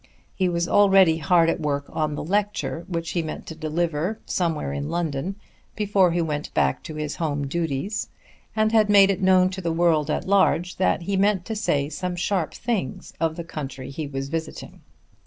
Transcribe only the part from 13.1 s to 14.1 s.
of the country he